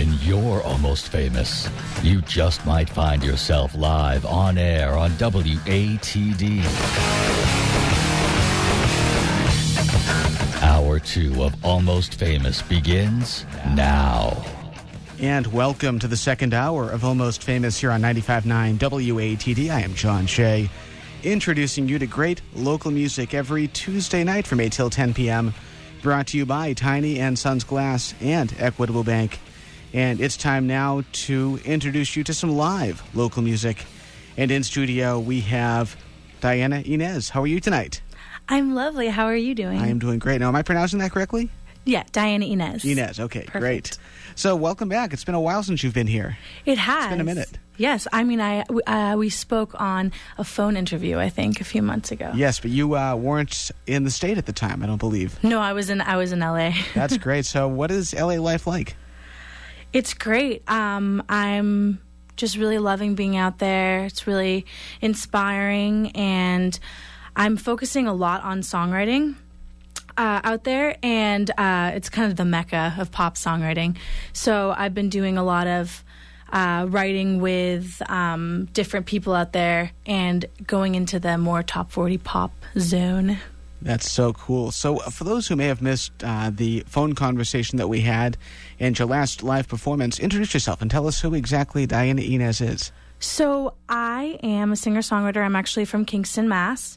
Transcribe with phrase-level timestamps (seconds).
[0.00, 1.68] When you're almost famous,
[2.02, 6.64] you just might find yourself live on air on WATD.
[10.62, 13.44] Hour two of Almost Famous begins
[13.74, 14.42] now.
[15.18, 19.68] And welcome to the second hour of Almost Famous here on 95.9 WATD.
[19.68, 20.70] I am John Shea,
[21.24, 25.52] introducing you to great local music every Tuesday night from 8 till 10 p.m.
[26.00, 29.38] Brought to you by Tiny and Sons Glass and Equitable Bank.
[29.92, 33.84] And it's time now to introduce you to some live local music.
[34.36, 35.96] And in studio, we have
[36.40, 37.28] Diana Inez.
[37.28, 38.00] How are you tonight?
[38.48, 39.08] I'm lovely.
[39.08, 39.78] How are you doing?
[39.78, 40.40] I am doing great.
[40.40, 41.50] Now, am I pronouncing that correctly?
[41.84, 42.84] Yeah, Diana Inez.
[42.84, 43.60] Inez, okay, Perfect.
[43.60, 43.98] great.
[44.34, 45.12] So, welcome back.
[45.12, 46.36] It's been a while since you've been here.
[46.66, 47.10] It has.
[47.10, 47.58] been a minute.
[47.78, 51.18] Yes, I mean, I we- uh, we spoke on a phone interview.
[51.18, 52.30] I think a few months ago.
[52.34, 55.42] Yes, but you uh, weren't in the state at the time, I don't believe.
[55.42, 56.72] No, I was in I was in LA.
[56.94, 57.46] That's great.
[57.46, 58.94] So, what is LA life like?
[59.92, 60.68] It's great.
[60.70, 62.00] Um, I'm
[62.36, 64.04] just really loving being out there.
[64.04, 64.66] It's really
[65.00, 66.78] inspiring, and
[67.34, 69.34] I'm focusing a lot on songwriting
[70.16, 73.96] uh, out there, and uh, it's kind of the mecca of pop songwriting.
[74.32, 76.04] So I've been doing a lot of
[76.52, 82.18] uh, writing with um, different people out there, and going into the more top 40
[82.18, 83.38] pop zone.
[83.82, 84.72] That's so cool.
[84.72, 88.36] So, uh, for those who may have missed uh, the phone conversation that we had
[88.80, 92.90] and your last live performance, introduce yourself and tell us who exactly Diana Inez is.
[93.20, 95.44] So I am a singer songwriter.
[95.44, 96.96] I'm actually from Kingston, Mass.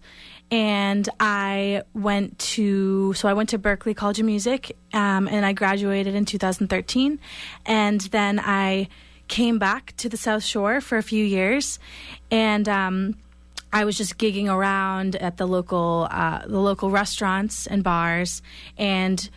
[0.50, 5.54] And I went to so I went to Berklee College of Music, um, and I
[5.54, 7.20] graduated in 2013.
[7.66, 8.88] And then I
[9.28, 11.80] came back to the South Shore for a few years,
[12.30, 13.16] and um,
[13.72, 18.44] I was just gigging around at the local uh, the local restaurants and bars,
[18.78, 19.28] and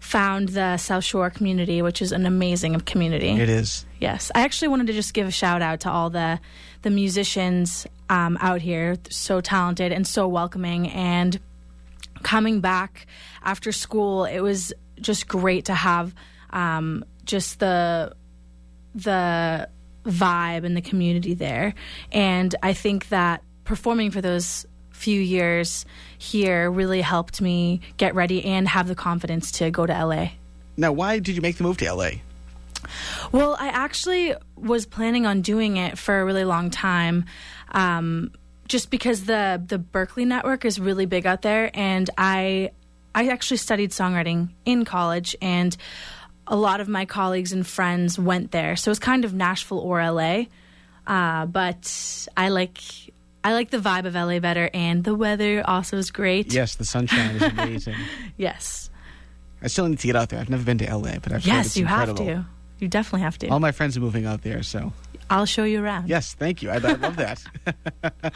[0.00, 3.30] found the South Shore community, which is an amazing community.
[3.30, 3.86] It is.
[4.00, 6.40] Yes, I actually wanted to just give a shout out to all the
[6.82, 10.88] the musicians um, out here, so talented and so welcoming.
[10.88, 11.38] And
[12.22, 13.06] coming back
[13.42, 16.14] after school, it was just great to have
[16.50, 18.14] um, just the
[18.94, 19.68] the
[20.04, 21.74] vibe and the community there.
[22.10, 24.66] And I think that performing for those
[25.00, 25.86] few years
[26.18, 30.28] here really helped me get ready and have the confidence to go to LA.
[30.76, 32.10] Now, why did you make the move to LA?
[33.32, 37.24] Well, I actually was planning on doing it for a really long time,
[37.72, 38.32] um,
[38.68, 42.70] just because the the Berklee network is really big out there, and I
[43.14, 45.76] I actually studied songwriting in college, and
[46.46, 50.02] a lot of my colleagues and friends went there, so it's kind of Nashville or
[50.02, 50.44] LA.
[51.06, 52.80] Uh, but I like
[53.42, 56.52] I like the vibe of LA better, and the weather also is great.
[56.52, 57.96] Yes, the sunshine is amazing.
[58.36, 58.90] Yes,
[59.62, 60.40] I still need to get out there.
[60.40, 62.24] I've never been to LA, but I've heard yes, you incredible.
[62.24, 62.46] have to.
[62.78, 63.48] You definitely have to.
[63.48, 64.92] All my friends are moving out there, so
[65.28, 66.08] I'll show you around.
[66.08, 66.70] yes, thank you.
[66.70, 67.42] I, I love that.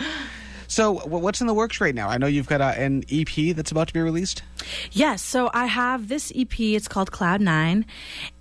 [0.68, 2.08] so, what's in the works right now?
[2.08, 4.42] I know you've got uh, an EP that's about to be released.
[4.92, 6.58] Yes, so I have this EP.
[6.60, 7.84] It's called Cloud Nine,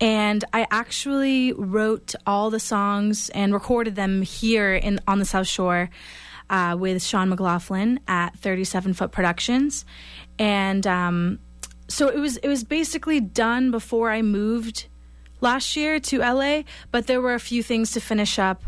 [0.00, 5.46] and I actually wrote all the songs and recorded them here in on the South
[5.46, 5.90] Shore
[6.50, 9.84] uh, with Sean McLaughlin at Thirty Seven Foot Productions,
[10.38, 11.38] and um,
[11.88, 14.86] so it was it was basically done before I moved
[15.40, 18.62] last year to LA, but there were a few things to finish up.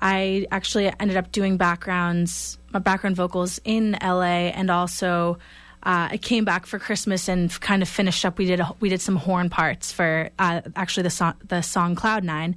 [0.00, 5.38] I actually ended up doing backgrounds, my background vocals in LA, and also
[5.84, 8.38] uh, I came back for Christmas and kind of finished up.
[8.38, 11.94] We did a, we did some horn parts for uh, actually the song the song
[11.94, 12.56] Cloud Nine,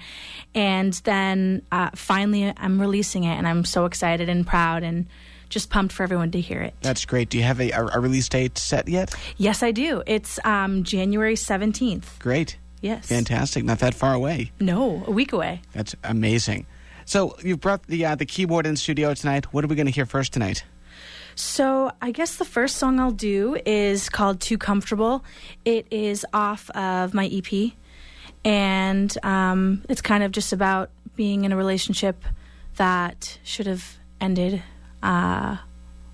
[0.55, 5.07] and then uh, finally I'm releasing it, and I'm so excited and proud and
[5.49, 6.73] just pumped for everyone to hear it.
[6.81, 7.29] That's great.
[7.29, 9.13] Do you have a, a, release date set yet?
[9.37, 10.03] Yes, I do.
[10.05, 12.17] It's um, January seventeenth.
[12.19, 12.57] Great.
[12.79, 13.07] Yes.
[13.07, 13.63] Fantastic.
[13.65, 14.51] Not that far away.
[14.59, 15.61] No, a week away.
[15.73, 16.67] That's amazing.
[17.05, 19.53] So, you've brought the uh, the keyboard in studio tonight.
[19.53, 20.63] What are we going to hear first tonight?
[21.37, 25.23] So I guess the first song I'll do is called "Too Comfortable."
[25.65, 27.73] It is off of my EP,
[28.43, 32.23] and um, it's kind of just about being in a relationship
[32.77, 34.63] that should have ended
[35.03, 35.57] uh,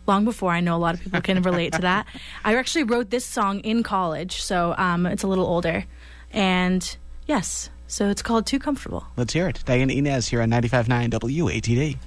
[0.07, 0.51] long before.
[0.51, 2.06] I know a lot of people can relate to that.
[2.44, 5.86] I actually wrote this song in college, so um, it's a little older,
[6.33, 9.63] and yes, so it's called "Too Comfortable." Let's hear it.
[9.63, 11.98] Diana Inez here on 95.9 WATD.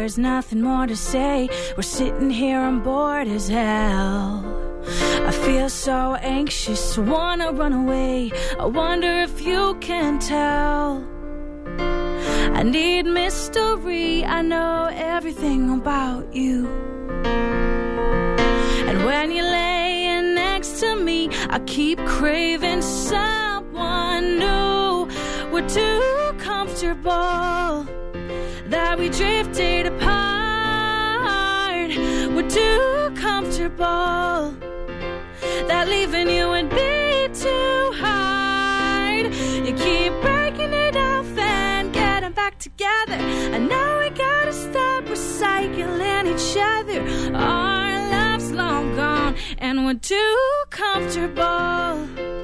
[0.00, 1.48] Hours, nothing more to say.
[1.76, 4.44] We're sitting here on board as hell.
[5.28, 8.32] I feel so anxious, wanna run away.
[8.58, 11.04] I wonder if you can tell.
[12.58, 16.66] I need mystery, I know everything about you.
[18.88, 25.08] And when you're laying next to me, I keep craving someone new.
[25.52, 27.86] We're too comfortable
[28.70, 29.89] that we drifted
[32.50, 34.54] too comfortable
[35.68, 39.26] that leaving you would be too hard.
[39.66, 43.18] You keep breaking it off and getting back together.
[43.54, 47.36] I know we gotta stop recycling each other.
[47.36, 52.39] Our love's long gone and we're too comfortable.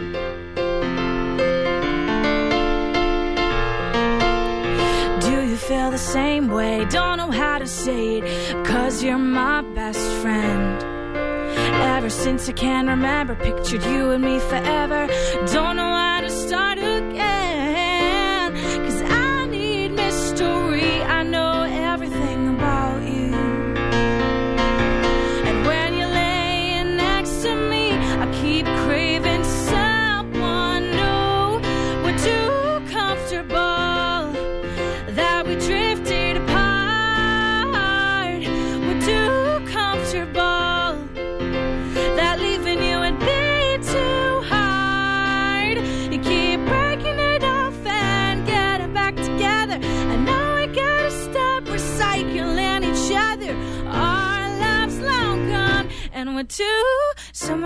[5.97, 6.85] The same way?
[6.91, 10.83] Don't know how to say it, cause you're my best friend.
[11.97, 15.07] Ever since I can remember, pictured you and me forever.
[15.55, 15.96] Don't know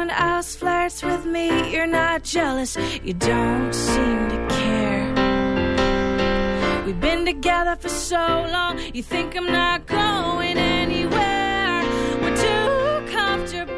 [0.00, 1.70] Someone else flirts with me.
[1.70, 2.74] You're not jealous.
[3.04, 5.12] You don't seem to care.
[6.86, 11.84] We've been together for so long, you think I'm not going anywhere.
[12.22, 13.76] We're too comfortable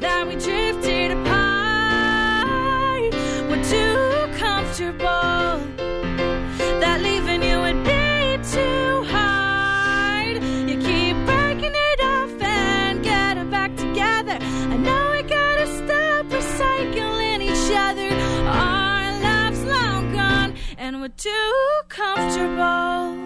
[0.00, 0.34] that we
[21.26, 23.16] too comfortable.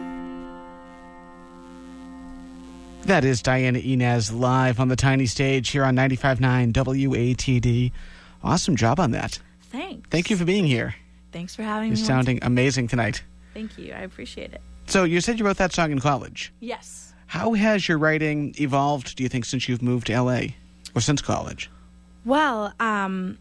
[3.02, 7.92] That is Diana Inez live on the tiny stage here on 95.9 WATD.
[8.42, 9.38] Awesome job on that.
[9.64, 10.08] Thanks.
[10.10, 10.94] Thank you for being here.
[11.32, 12.00] Thanks for having You're me.
[12.00, 13.22] once- sounding amazing tonight.
[13.52, 13.92] Thank you.
[13.92, 14.60] I appreciate it.
[14.86, 16.52] So, you said you wrote that song in college.
[16.60, 17.12] Yes.
[17.26, 20.40] How has your writing evolved, do you think, since you've moved to LA
[20.94, 21.70] or since college?
[22.24, 23.38] Well, um,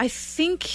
[0.00, 0.68] I think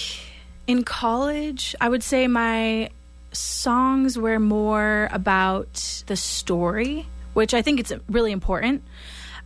[0.68, 2.90] in college, I would say my
[3.36, 8.84] songs were more about the story, which I think it's really important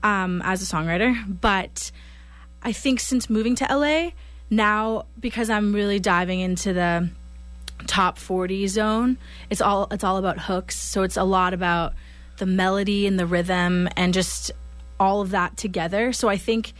[0.03, 1.15] um, as a songwriter.
[1.41, 1.91] But
[2.62, 4.12] I think since moving to LA,
[4.50, 7.09] now because I'm really diving into the
[7.88, 9.18] top 40 zone,
[9.50, 10.77] it's all it's all about hooks.
[10.77, 11.94] So it's a lot about
[12.38, 14.51] the melody and the rhythm and just
[15.00, 16.13] all of that together.
[16.13, 16.74] So I think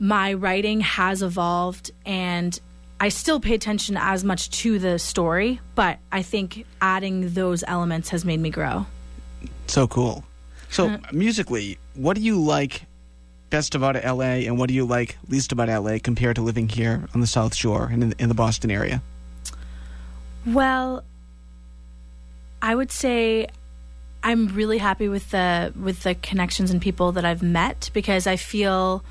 [0.00, 2.58] my writing has evolved and
[3.00, 8.08] I still pay attention as much to the story, but I think adding those elements
[8.08, 8.86] has made me grow.
[9.68, 10.24] So cool.
[10.70, 10.98] So, Uh-huh.
[11.12, 12.82] musically, what do you like
[13.50, 17.08] best about LA and what do you like least about LA compared to living here
[17.14, 19.00] on the South Shore and in, in the Boston area?
[20.44, 21.04] Well,
[22.60, 23.46] I would say
[24.22, 28.36] I'm really happy with the with the connections and people that I've met because I
[28.36, 29.04] feel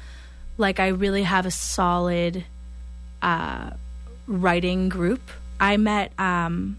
[0.58, 2.44] like I really have a solid
[3.22, 3.72] uh,
[4.28, 5.22] writing group.
[5.60, 6.78] I met um,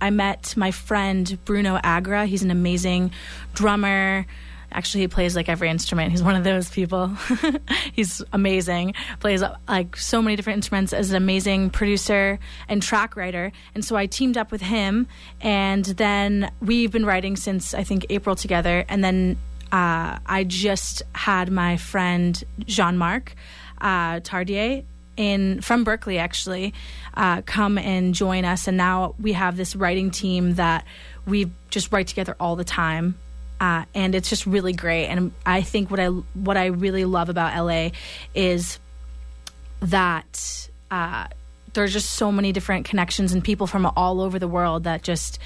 [0.00, 2.26] I met my friend Bruno Agra.
[2.26, 3.12] He's an amazing
[3.54, 4.26] drummer.
[4.72, 6.10] Actually, he plays like every instrument.
[6.10, 7.16] He's one of those people.
[7.92, 8.94] He's amazing.
[9.20, 10.92] Plays like so many different instruments.
[10.92, 12.38] Is an amazing producer
[12.68, 13.52] and track writer.
[13.74, 15.06] And so I teamed up with him,
[15.40, 18.84] and then we've been writing since I think April together.
[18.88, 19.38] And then
[19.72, 23.34] uh, I just had my friend Jean Marc
[23.80, 24.84] uh, Tardier
[25.16, 26.74] in from Berklee actually
[27.14, 30.84] uh, come and join us, and now we have this writing team that
[31.26, 33.18] we just write together all the time.
[33.58, 37.30] Uh, and it's just really great, and I think what I what I really love
[37.30, 37.90] about LA
[38.34, 38.78] is
[39.80, 41.26] that uh,
[41.72, 45.38] there's just so many different connections and people from all over the world that just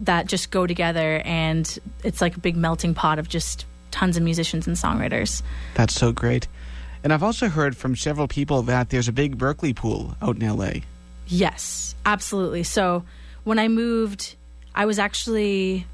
[0.00, 4.22] that just go together, and it's like a big melting pot of just tons of
[4.22, 5.42] musicians and songwriters.
[5.74, 6.48] That's so great.
[7.06, 10.56] And I've also heard from several people that there's a big Berklee pool out in
[10.58, 10.80] LA.
[11.28, 12.64] Yes, absolutely.
[12.64, 13.04] So
[13.44, 14.34] when I moved,
[14.74, 15.86] I was actually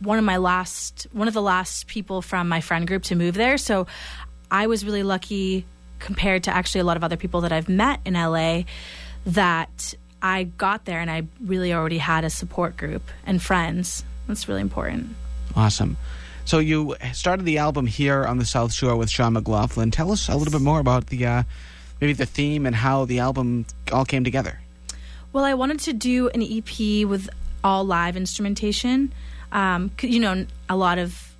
[0.00, 3.36] one of my last one of the last people from my friend group to move
[3.36, 3.56] there.
[3.56, 3.86] So
[4.50, 5.64] I was really lucky
[5.98, 8.64] compared to actually a lot of other people that I've met in LA
[9.24, 14.04] that I got there and I really already had a support group and friends.
[14.26, 15.08] That's really important.
[15.56, 15.96] Awesome.
[16.48, 19.90] So you started the album here on the South Shore with Sean McLaughlin.
[19.90, 21.42] Tell us a little bit more about the uh,
[22.00, 24.58] maybe the theme and how the album all came together.
[25.30, 27.28] Well, I wanted to do an EP with
[27.62, 29.12] all live instrumentation.
[29.52, 31.36] Um, you know, a lot of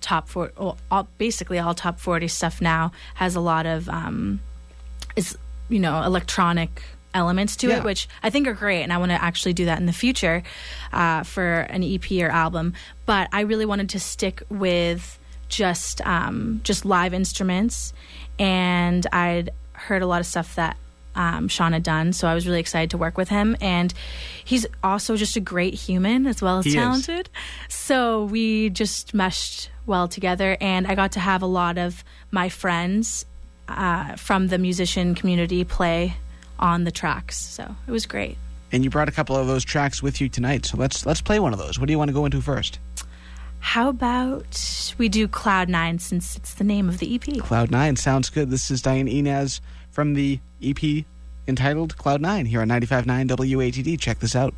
[0.00, 4.38] top four, well, all, basically all top forty stuff now has a lot of um,
[5.16, 5.36] is
[5.68, 6.80] you know electronic
[7.14, 7.78] elements to Yeah.
[7.78, 9.92] it, which I think are great, and I want to actually do that in the
[9.92, 10.42] future
[10.92, 12.74] uh, for an EP or album.
[13.06, 15.18] But I really wanted to stick with
[15.48, 17.92] just um, just live instruments,
[18.38, 20.76] and I'd heard a lot of stuff that
[21.14, 23.56] um, Sean had done, so I was really excited to work with him.
[23.60, 23.94] And
[24.44, 26.74] he's also just a great human as well as He is.
[26.76, 27.28] talented.
[27.68, 32.02] So we just meshed well together, and I got to have a lot of
[32.32, 33.26] my friends
[33.68, 36.16] uh, from the musician community play
[36.64, 37.36] on the tracks.
[37.36, 38.38] So it was great.
[38.72, 40.66] And you brought a couple of those tracks with you tonight.
[40.66, 41.78] So let's let's play one of those.
[41.78, 42.80] What do you want to go into first?
[43.60, 47.38] How about we do Cloud Nine since it's the name of the EP?
[47.38, 48.50] Cloud Nine sounds good.
[48.50, 51.04] This is Diane Inez from the EP
[51.46, 54.00] entitled Cloud Nine here on 95.9 WATD.
[54.00, 54.54] Check this out.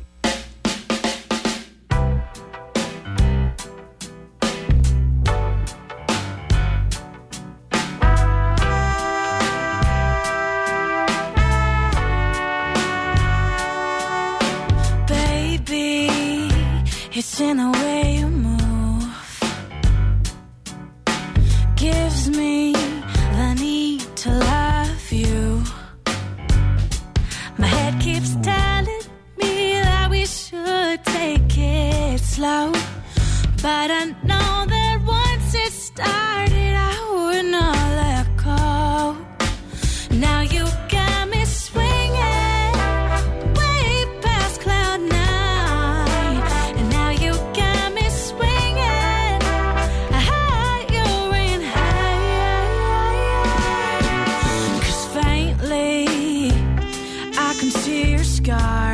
[57.69, 58.86] I can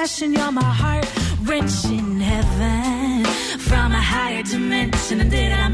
[0.00, 1.06] obsession, you're my heart
[1.42, 3.24] wrenching heaven
[3.58, 5.20] from a higher dimension.
[5.20, 5.68] And did I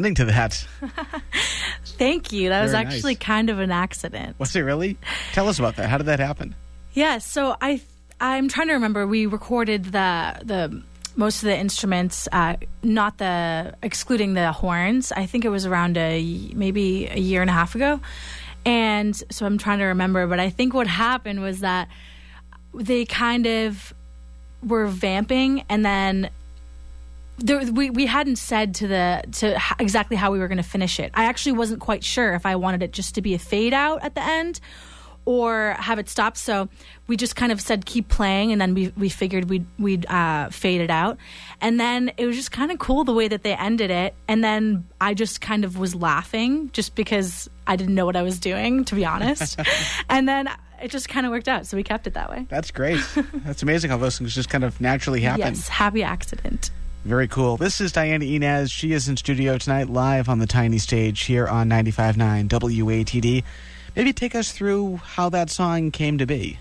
[0.00, 0.66] ending to that.
[1.84, 2.48] Thank you.
[2.48, 3.22] That was actually nice.
[3.22, 4.36] kind of an accident.
[4.38, 4.96] Was it really?
[5.32, 5.90] Tell us about that.
[5.90, 6.54] How did that happen?
[6.94, 7.82] Yeah, so I
[8.18, 9.06] I'm trying to remember.
[9.06, 10.82] We recorded the the
[11.16, 15.12] most of the instruments, uh, not the excluding the horns.
[15.12, 18.00] I think it was around a maybe a year and a half ago,
[18.64, 20.26] and so I'm trying to remember.
[20.26, 21.88] But I think what happened was that
[22.72, 23.92] they kind of
[24.66, 26.30] were vamping, and then
[27.40, 30.62] there, we we hadn't said to the to h- exactly how we were going to
[30.62, 31.10] finish it.
[31.14, 34.02] I actually wasn't quite sure if I wanted it just to be a fade out
[34.04, 34.60] at the end
[35.26, 36.36] or have it stop.
[36.36, 36.68] So
[37.06, 40.50] we just kind of said keep playing, and then we we figured we'd we'd uh,
[40.50, 41.18] fade it out,
[41.60, 44.42] and then it was just kind of cool the way that they ended it, and
[44.42, 48.38] then I just kind of was laughing just because I didn't know what I was
[48.38, 49.58] doing, to be honest,
[50.08, 50.48] and then
[50.82, 52.46] it just kind of worked out, so we kept it that way.
[52.48, 53.00] That's great.
[53.34, 55.40] That's amazing how those things just kind of naturally happen.
[55.40, 56.70] Yes, happy accident.
[57.04, 57.56] Very cool.
[57.56, 58.70] This is Diana Inez.
[58.70, 63.42] She is in studio tonight, live on the tiny stage here on 95.9 WATD.
[63.96, 66.58] Maybe take us through how that song came to be.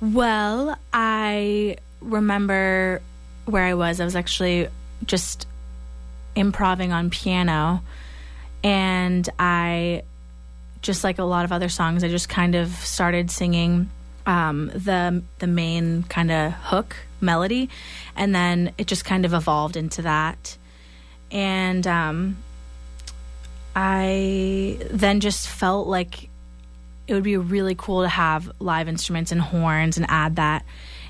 [0.00, 3.02] Well, I remember
[3.44, 4.00] where I was.
[4.00, 4.68] I was actually
[5.04, 5.46] just
[6.34, 7.82] improving on piano,
[8.64, 10.04] and I,
[10.80, 13.90] just like a lot of other songs, I just kind of started singing
[14.26, 17.70] um, the the main kind of hook melody,
[18.14, 20.56] and then it just kind of evolved into that,
[21.30, 22.36] and um,
[23.74, 26.28] I then just felt like
[27.06, 30.64] it would be really cool to have live instruments and horns and add that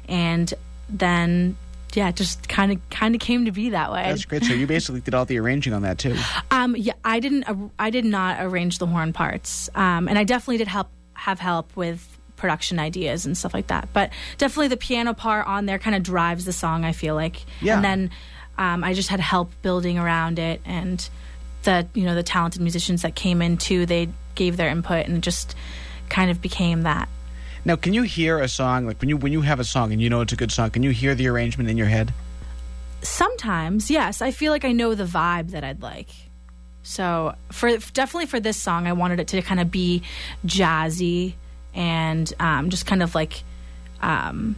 [0.08, 0.52] and
[0.88, 1.56] then
[1.94, 4.44] yeah it just kind of kind of came to be that way That's great.
[4.44, 6.16] So you basically did all the arranging on that too.
[6.50, 7.46] um yeah i didn't
[7.78, 11.74] i did not arrange the horn parts um and i definitely did help have help
[11.76, 15.96] with production ideas and stuff like that but definitely the piano part on there kind
[15.96, 17.76] of drives the song i feel like Yeah.
[17.76, 18.10] and then
[18.58, 21.08] um, i just had help building around it and
[21.62, 25.16] the you know the talented musicians that came in too they gave their input and
[25.16, 25.54] it just
[26.08, 27.08] kind of became that
[27.64, 30.00] Now, can you hear a song like when you when you have a song and
[30.00, 30.70] you know it's a good song?
[30.70, 32.12] Can you hear the arrangement in your head?
[33.02, 36.08] sometimes yes i feel like i know the vibe that i'd like
[36.82, 40.02] so for definitely for this song i wanted it to kind of be
[40.44, 41.34] jazzy
[41.76, 43.44] and um, just kind of like
[44.02, 44.56] um,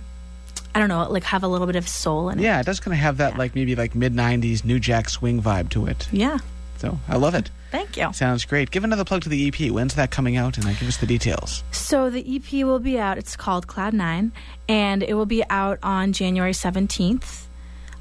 [0.75, 2.81] i don't know like have a little bit of soul in it Yeah, it does
[2.81, 6.09] kind of have that like maybe like mid '90s New Jack Swing vibe to it.
[6.13, 6.39] yeah
[6.79, 7.51] So I love it.
[7.71, 8.71] thank you Sounds great.
[8.71, 9.71] Give another plug to the EP.
[9.71, 10.57] When's that coming out?
[10.57, 11.63] And uh, give us the details.
[11.73, 13.19] So the EP will be out.
[13.19, 14.31] It's called Cloud Nine,
[14.69, 17.49] and it will be out on January seventeenth,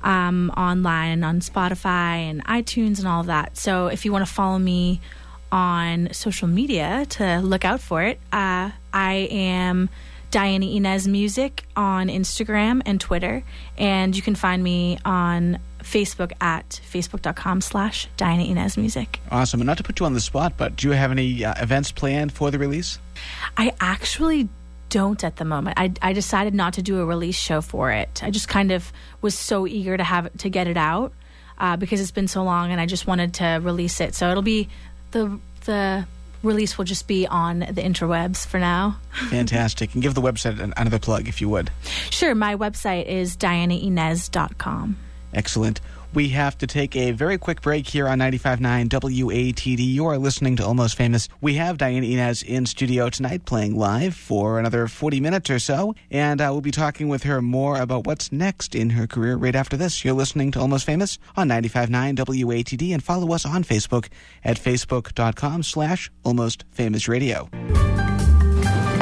[0.03, 3.57] um, online on Spotify and iTunes and all of that.
[3.57, 5.01] So if you want to follow me
[5.51, 9.89] on social media to look out for it, uh, I am
[10.31, 13.43] Diana Inez Music on Instagram and Twitter,
[13.77, 19.19] and you can find me on Facebook at facebook.com slash Diana Inez Music.
[19.29, 19.61] Awesome.
[19.61, 21.91] And not to put you on the spot, but do you have any uh, events
[21.91, 22.97] planned for the release?
[23.55, 24.49] I actually
[24.89, 25.77] don't at the moment.
[25.77, 28.23] I, I decided not to do a release show for it.
[28.23, 31.13] I just kind of was so eager to have to get it out
[31.59, 34.15] uh, because it's been so long, and I just wanted to release it.
[34.15, 34.69] So it'll be
[35.11, 36.07] the the
[36.43, 38.99] release will just be on the interwebs for now.
[39.29, 39.93] Fantastic.
[39.93, 41.69] and give the website an- another plug if you would.
[42.09, 44.97] Sure, my website is dianainez.com.
[45.33, 45.81] Excellent.
[46.13, 49.79] We have to take a very quick break here on 95.9 WATD.
[49.79, 51.27] You are listening to Almost Famous.
[51.41, 55.93] We have Diane Inez in studio tonight playing live for another 40 minutes or so,
[56.09, 59.55] and uh, we'll be talking with her more about what's next in her career right
[59.55, 60.03] after this.
[60.03, 64.07] You're listening to Almost Famous on 95.9 WATD, and follow us on Facebook
[64.43, 67.49] at facebook.com slash Almost Famous Radio.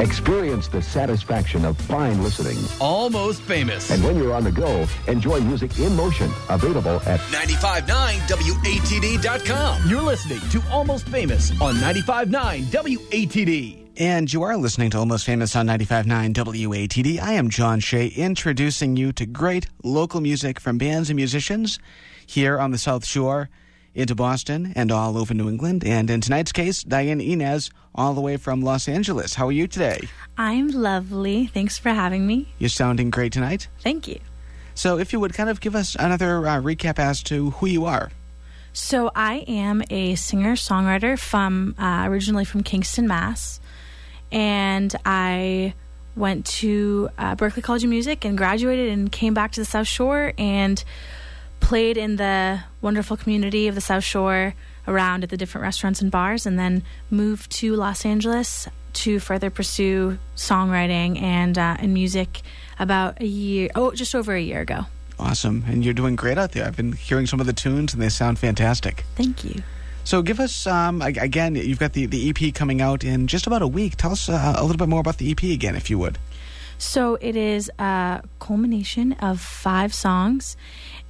[0.00, 2.58] Experience the satisfaction of fine listening.
[2.80, 3.90] Almost famous.
[3.90, 6.30] And when you're on the go, enjoy music in motion.
[6.50, 9.88] Available at 959 WATD.com.
[9.88, 13.86] You're listening to Almost Famous on 95.9 WATD.
[13.98, 17.18] And you are listening to Almost Famous on 95.9 WATD.
[17.18, 21.78] I am John Shea, introducing you to great local music from bands and musicians
[22.26, 23.48] here on the South Shore,
[23.96, 25.84] into Boston, and all over New England.
[25.84, 29.34] And in tonight's case, Diane Inez, all the way from Los Angeles.
[29.34, 30.08] How are you today?
[30.38, 31.46] I'm lovely.
[31.46, 32.48] Thanks for having me.
[32.58, 33.68] You're sounding great tonight.
[33.80, 34.20] Thank you.
[34.74, 37.86] So, if you would kind of give us another uh, recap as to who you
[37.86, 38.10] are.
[38.76, 43.58] So I am a singer songwriter from uh, originally from Kingston, Mass,
[44.30, 45.72] and I
[46.14, 49.86] went to uh, Berklee College of Music and graduated and came back to the South
[49.86, 50.84] Shore and
[51.60, 54.54] played in the wonderful community of the South Shore
[54.86, 59.50] around at the different restaurants and bars, and then moved to Los Angeles to further
[59.50, 62.42] pursue songwriting and uh, and music
[62.78, 64.86] about a year oh just over a year ago.
[65.18, 65.64] Awesome.
[65.66, 66.66] And you're doing great out there.
[66.66, 69.04] I've been hearing some of the tunes and they sound fantastic.
[69.14, 69.62] Thank you.
[70.04, 73.62] So give us, um, again, you've got the, the EP coming out in just about
[73.62, 73.96] a week.
[73.96, 76.18] Tell us uh, a little bit more about the EP again, if you would.
[76.78, 80.56] So it is a culmination of five songs,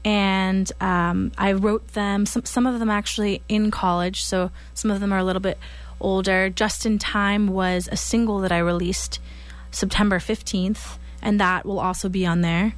[0.07, 2.27] and um, I wrote them.
[2.27, 5.59] Some some of them actually in college, so some of them are a little bit
[6.01, 6.49] older.
[6.49, 9.19] Just in Time was a single that I released
[9.73, 12.75] September fifteenth, and that will also be on there.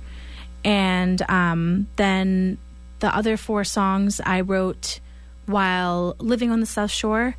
[0.65, 2.57] And um, then
[3.01, 4.99] the other four songs I wrote
[5.45, 7.37] while living on the South Shore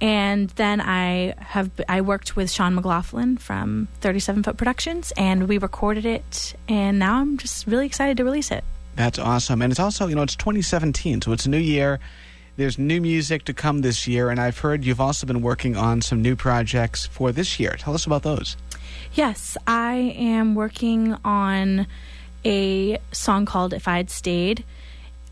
[0.00, 5.56] and then I have I worked with Sean McLaughlin from 37 Foot Productions, and we
[5.56, 6.54] recorded it.
[6.68, 8.64] And now I'm just really excited to release it.
[8.96, 9.62] That's awesome.
[9.62, 11.98] And it's also, you know, it's 2017, so it's a new year.
[12.56, 16.00] There's new music to come this year, and I've heard you've also been working on
[16.00, 17.74] some new projects for this year.
[17.78, 18.56] Tell us about those.
[19.14, 21.88] Yes, I am working on
[22.44, 24.64] a song called "If I'd Stayed"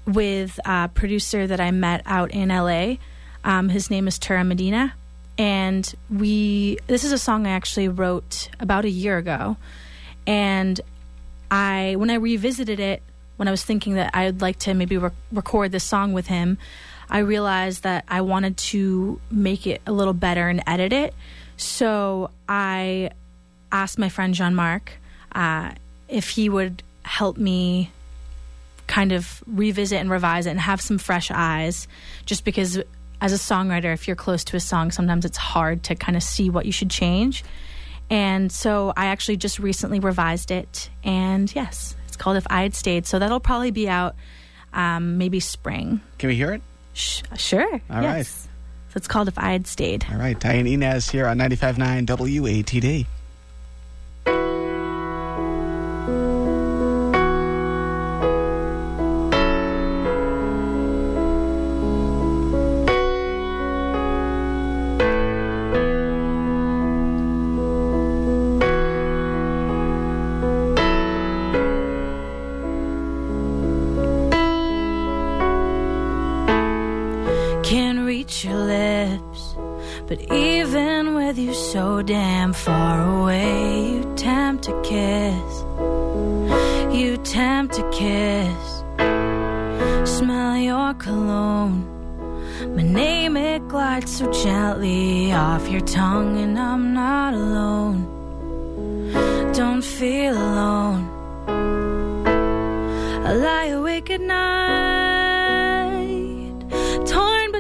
[0.04, 2.96] with a producer that I met out in LA.
[3.44, 4.94] Um, his name is Tura Medina,
[5.38, 6.78] and we.
[6.88, 9.56] This is a song I actually wrote about a year ago,
[10.26, 10.80] and
[11.52, 13.02] I when I revisited it
[13.42, 16.58] when I was thinking that I'd like to maybe rec- record this song with him,
[17.10, 21.12] I realized that I wanted to make it a little better and edit it.
[21.56, 23.10] So I
[23.72, 24.92] asked my friend Jean Marc
[25.34, 25.72] uh,
[26.06, 27.90] if he would help me
[28.86, 31.88] kind of revisit and revise it and have some fresh eyes
[32.24, 32.78] just because
[33.20, 36.22] as a songwriter if you're close to a song sometimes it's hard to kind of
[36.22, 37.42] see what you should change
[38.10, 43.04] and so i actually just recently revised it and yes called if i had stayed
[43.06, 44.14] so that'll probably be out
[44.72, 46.62] um, maybe spring Can we hear it?
[46.94, 48.04] Sh- sure All yes.
[48.04, 48.26] right.
[48.26, 50.38] so it's called if i had stayed All right.
[50.38, 53.06] Diane Inez here on 95.9 WATD.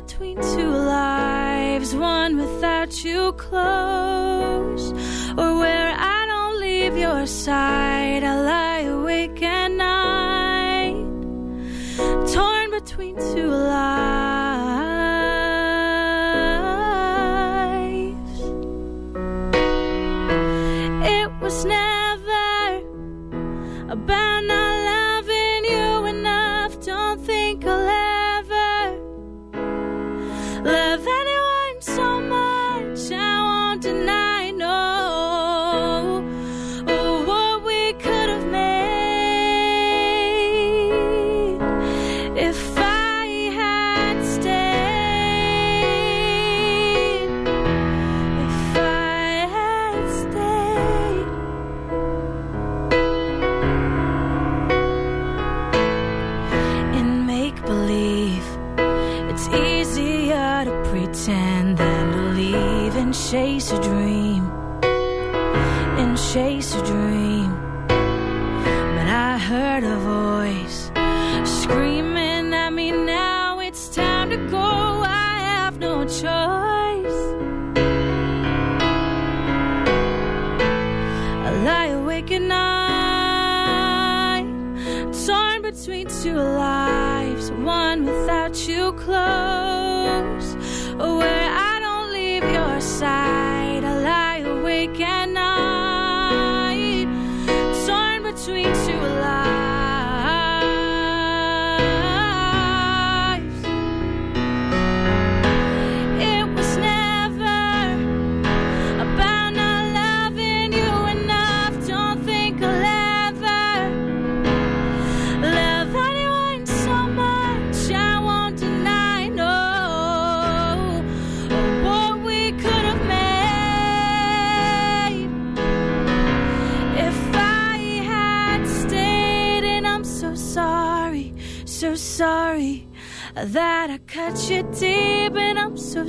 [0.06, 4.92] Between two lives, one without you close,
[5.38, 8.24] or where I don't leave your side.
[8.24, 11.04] I lie awake at night,
[12.32, 14.11] torn between two lives.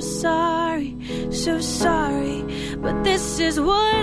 [0.00, 0.96] sorry,
[1.30, 2.42] so sorry.
[2.78, 3.93] But this is what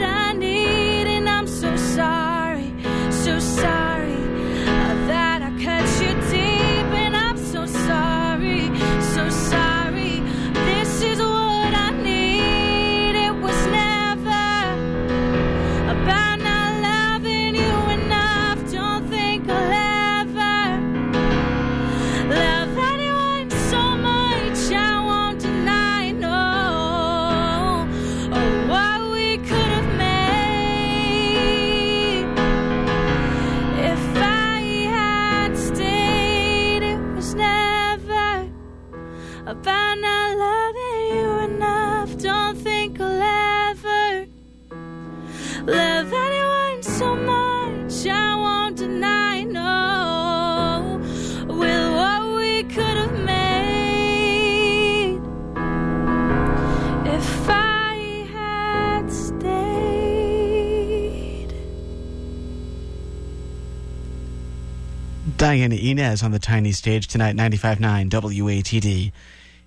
[66.01, 69.11] Inez on the tiny stage tonight, 95.9 WATD.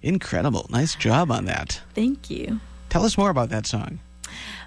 [0.02, 0.66] Incredible.
[0.68, 1.80] Nice job on that.
[1.94, 2.58] Thank you.
[2.88, 4.00] Tell us more about that song.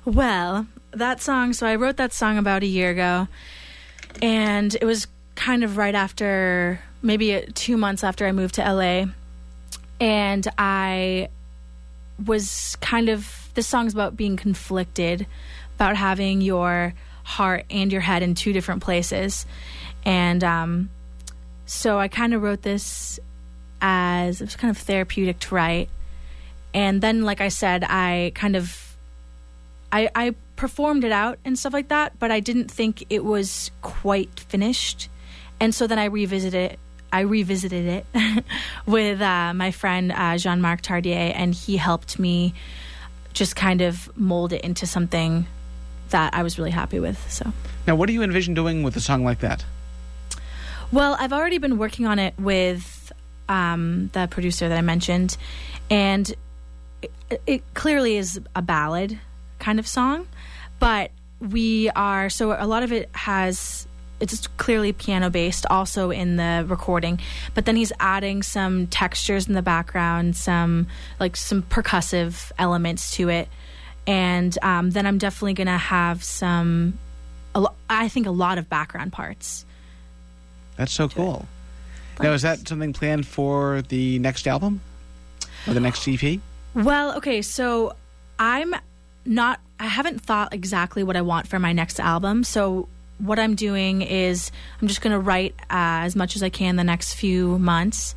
[0.06, 3.28] Well, that song, so I wrote that song about a year ago,
[4.22, 9.08] and it was kind of right after, maybe two months after I moved to LA.
[10.00, 11.28] And I
[12.26, 15.28] was kind of, this song's about being conflicted,
[15.76, 19.46] about having your heart and your head in two different places.
[20.06, 20.90] And um,
[21.68, 23.20] so I kind of wrote this
[23.82, 25.90] as, it was kind of therapeutic to write.
[26.74, 28.88] And then, like I said, I kind of
[29.92, 33.72] I, I performed it out and stuff like that, but I didn't think it was
[33.82, 35.10] quite finished.
[35.60, 36.80] And so then I revisited it.
[37.12, 38.44] I revisited it
[38.86, 42.54] with uh, my friend uh, Jean Marc Tardier, and he helped me
[43.34, 45.46] just kind of mold it into something
[46.10, 47.32] that I was really happy with.
[47.32, 47.54] So,
[47.86, 49.64] Now, what do you envision doing with a song like that?
[50.92, 53.12] Well, I've already been working on it with
[53.50, 55.38] um, the producer that I mentioned,
[55.90, 56.34] and
[57.02, 59.20] it, it clearly is a ballad
[59.60, 60.28] kind of song,
[60.80, 63.88] but we are so a lot of it has
[64.20, 67.20] it's clearly piano based also in the recording
[67.54, 70.88] but then he's adding some textures in the background some
[71.20, 73.48] like some percussive elements to it
[74.08, 76.98] and um, then i'm definitely gonna have some
[77.54, 79.64] lo- i think a lot of background parts
[80.78, 81.46] That's so cool.
[82.20, 84.82] Now, is that something planned for the next album
[85.68, 86.40] or the next EP?
[86.74, 87.96] Well, okay, so
[88.40, 88.74] I'm
[89.26, 92.44] not I haven't thought exactly what I want for my next album.
[92.44, 92.88] So
[93.20, 96.76] what I'm doing is I'm just going to write uh, as much as I can
[96.76, 98.16] the next few months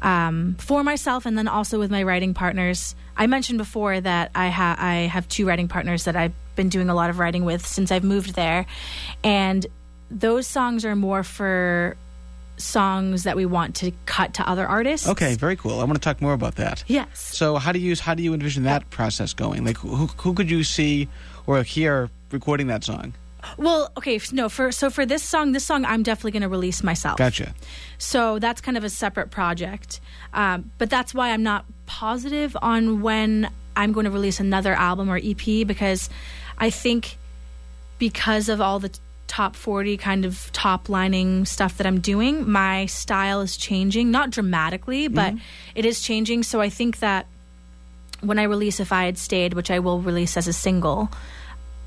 [0.00, 2.94] um, for myself, and then also with my writing partners.
[3.16, 6.88] I mentioned before that I ha- I have two writing partners that I've been doing
[6.88, 8.66] a lot of writing with since I've moved there,
[9.22, 9.66] and
[10.12, 11.96] those songs are more for
[12.56, 15.08] songs that we want to cut to other artists.
[15.08, 15.80] Okay, very cool.
[15.80, 16.84] I want to talk more about that.
[16.86, 17.18] Yes.
[17.18, 19.64] So, how do you how do you envision that process going?
[19.64, 21.08] Like, who who could you see
[21.46, 23.14] or hear recording that song?
[23.56, 26.82] Well, okay, no, for so for this song, this song I'm definitely going to release
[26.82, 27.18] myself.
[27.18, 27.54] Gotcha.
[27.98, 30.00] So that's kind of a separate project.
[30.32, 35.10] Um, but that's why I'm not positive on when I'm going to release another album
[35.10, 36.08] or EP because
[36.58, 37.16] I think
[37.98, 38.96] because of all the
[39.32, 44.28] top 40 kind of top lining stuff that I'm doing, my style is changing, not
[44.28, 45.32] dramatically, but
[45.74, 46.42] it is changing.
[46.42, 47.26] So I think that
[48.20, 51.08] when I release If I Had Stayed, which I will release as a single,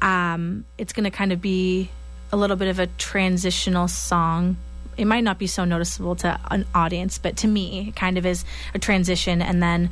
[0.02, 1.92] um, it's going to kind of be
[2.32, 4.58] a little bit of a transitional song.
[4.98, 8.26] It might not be so noticeable to an audience, but to me, it kind of
[8.26, 9.44] is a transition.
[9.44, 9.92] And then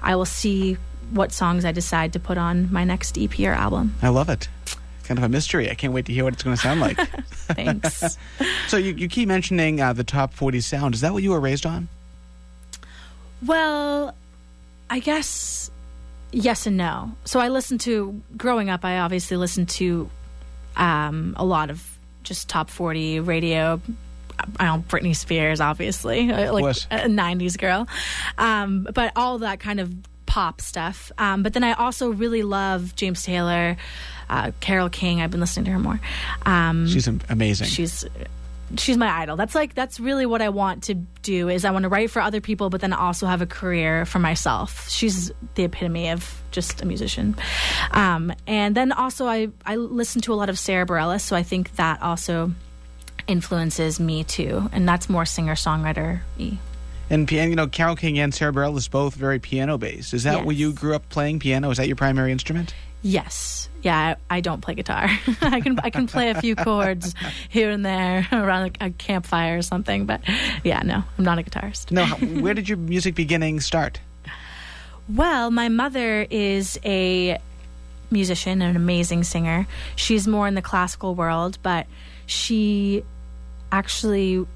[0.00, 0.76] I will see
[1.10, 3.96] what songs I decide to put on my next EP or album.
[4.02, 4.46] I love it.
[5.12, 5.70] Kind of a mystery.
[5.70, 6.96] I can't wait to hear what it's going to sound like.
[7.28, 8.16] Thanks.
[8.68, 10.94] so, you, you keep mentioning uh, the top 40 sound.
[10.94, 11.88] Is that what you were raised on?
[13.44, 14.14] Well,
[14.88, 15.70] I guess
[16.30, 17.12] yes and no.
[17.26, 18.86] So I listened to growing up.
[18.86, 20.08] I obviously listened to
[20.76, 21.86] um, a lot of
[22.22, 23.82] just top forty radio.
[24.58, 26.86] I don't Britney Spears, obviously, uh, like course.
[26.90, 27.86] a '90s girl,
[28.38, 29.94] um, but all that kind of
[30.26, 31.12] pop stuff.
[31.18, 33.76] Um, but then I also really love James Taylor,
[34.32, 35.20] uh, Carole King.
[35.20, 36.00] I've been listening to her more.
[36.46, 37.66] Um, She's amazing.
[37.68, 38.04] she's
[38.78, 39.36] she's my idol.
[39.36, 42.22] That's like that's really what I want to do is I want to write for
[42.22, 44.88] other people but then also have a career for myself.
[44.88, 47.36] She's the epitome of just a musician.
[47.90, 51.42] Um, and then also I I listen to a lot of Sara Bareilles, so I
[51.42, 52.52] think that also
[53.26, 54.68] influences me too.
[54.72, 56.58] And that's more singer-songwriter y.
[57.10, 60.14] And piano, you know, Carole King and Sara Bareilles both very piano based.
[60.14, 60.46] Is that Yes.
[60.46, 61.70] where you grew up playing piano?
[61.70, 62.74] Is that your primary instrument?
[63.02, 63.68] Yes.
[63.82, 65.08] Yeah, I, I don't play guitar.
[65.40, 67.14] I can I can play a few chords
[67.48, 70.20] here and there around a, a campfire or something, but
[70.62, 71.90] yeah, no, I'm not a guitarist.
[71.90, 72.06] No.
[72.40, 74.00] where did your music beginning start?
[75.08, 77.38] Well, my mother is a
[78.12, 79.66] musician, an amazing singer.
[79.96, 81.86] She's more in the classical world, but
[82.26, 83.04] she
[83.72, 84.46] actually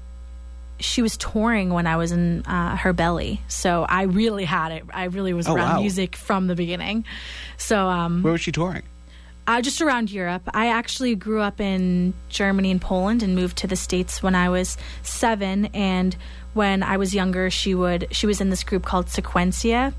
[0.79, 4.83] she was touring when I was in uh, her belly, so I really had it.
[4.93, 5.81] I really was Oh, around wow.
[5.81, 7.05] music from the beginning.
[7.57, 8.83] So um, Where was she touring?
[9.47, 10.43] uh, just around Europe.
[10.53, 14.49] I actually grew up in Germany and Poland and moved to the states when I
[14.49, 15.67] was seven.
[15.73, 16.15] And
[16.53, 19.93] when I was younger, she would she was in this group called Sequentia,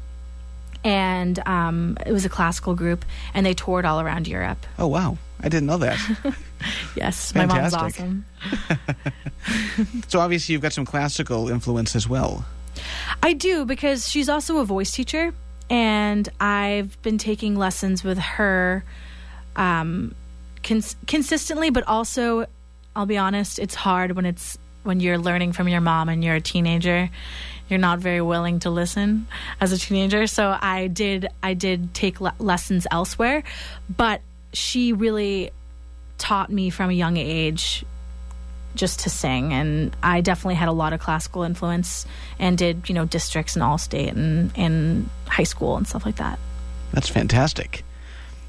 [0.84, 4.64] and um, it was a classical group, and they toured all around Europe.
[4.78, 5.98] Oh wow, I didn't know that.
[6.96, 8.04] Yes, my mom's Fantastic.
[8.04, 8.24] awesome.
[10.08, 12.44] so obviously you've got some classical influence as well.
[13.22, 15.32] I do because she's also a voice teacher,
[15.70, 18.82] and I've been taking lessons with her
[19.54, 20.16] um,
[20.64, 21.70] cons- consistently.
[21.70, 22.46] But also,
[22.96, 26.34] I'll be honest, it's hard when it's when you're learning from your mom and you're
[26.36, 27.08] a teenager.
[27.68, 29.28] You're not very willing to listen
[29.60, 30.26] as a teenager.
[30.26, 33.44] So I did I did take le- lessons elsewhere,
[33.94, 34.22] but
[34.52, 35.50] she really
[36.18, 37.84] taught me from a young age
[38.74, 42.06] just to sing and I definitely had a lot of classical influence
[42.38, 46.16] and did, you know, districts and all state and in high school and stuff like
[46.16, 46.38] that.
[46.92, 47.84] That's fantastic.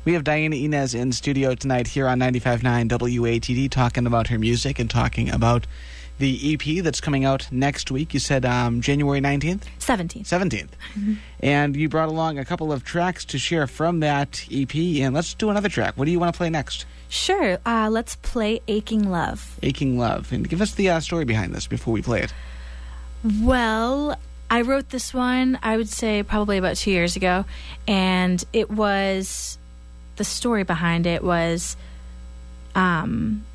[0.05, 4.79] We have Diana Inez in studio tonight here on 95.9 WATD talking about her music
[4.79, 5.67] and talking about
[6.19, 8.13] the EP that's coming out next week.
[8.13, 9.63] You said um, January 19th?
[9.79, 10.23] 17.
[10.23, 10.69] 17th.
[11.39, 14.75] And you brought along a couple of tracks to share from that EP.
[14.75, 15.97] And let's do another track.
[15.97, 16.85] What do you want to play next?
[17.07, 17.57] Sure.
[17.65, 19.57] Uh, let's play Aching Love.
[19.63, 20.31] Aching Love.
[20.31, 22.33] And give us the uh, story behind this before we play it.
[23.41, 24.17] Well,
[24.49, 27.45] I wrote this one, I would say probably about two years ago.
[27.87, 29.57] And it was
[30.17, 31.77] the story behind it was
[32.75, 33.45] um,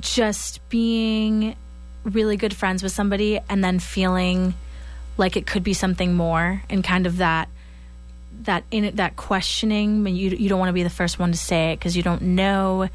[0.00, 1.56] just being
[2.04, 4.54] really good friends with somebody and then feeling
[5.16, 7.48] like it could be something more and kind of that
[8.42, 11.32] that in it that questioning when you you don't want to be the first one
[11.32, 12.88] to say it because you don't know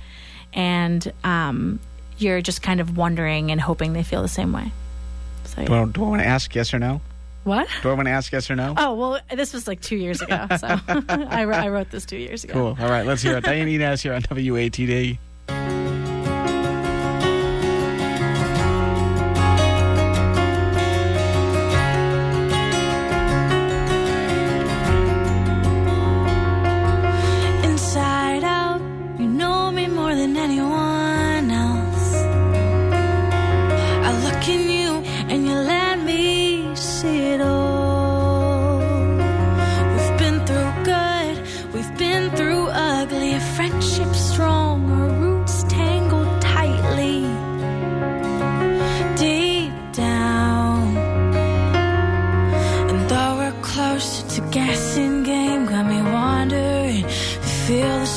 [0.53, 1.79] and um,
[2.17, 4.71] you're just kind of wondering and hoping they feel the same way
[5.45, 7.01] so Do I, do I want to ask yes or no?
[7.45, 8.73] what Do I want to ask yes or no?
[8.77, 12.43] oh well this was like two years ago so I, I wrote this two years
[12.43, 12.77] ago Cool.
[12.79, 13.43] All right, let's hear it.
[13.45, 15.17] Diana Inez here on WATD.
[54.39, 57.03] To guessing game, got me wondering
[57.69, 58.08] feel the